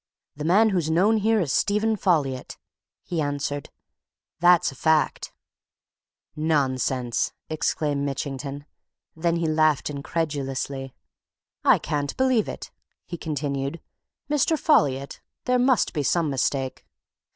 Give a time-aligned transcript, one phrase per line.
[0.35, 2.57] "The man who's known here as Stephen Folliot,"
[3.03, 3.69] he answered.
[4.39, 5.31] "That's a fact!"
[6.35, 8.65] "Nonsense!" exclaimed Mitchington.
[9.15, 10.95] Then he laughed incredulously.
[11.83, 12.71] "Can't believe it!"
[13.05, 13.79] he continued.
[14.27, 14.57] "Mr.
[14.57, 15.21] Folliot!
[15.47, 16.83] Must be some mistake!"